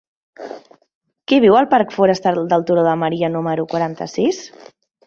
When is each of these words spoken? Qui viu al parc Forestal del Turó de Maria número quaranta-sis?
Qui 1.31 1.39
viu 1.45 1.59
al 1.59 1.69
parc 1.75 1.93
Forestal 1.99 2.43
del 2.55 2.67
Turó 2.71 2.89
de 2.89 2.99
Maria 3.05 3.35
número 3.39 3.71
quaranta-sis? 3.77 4.43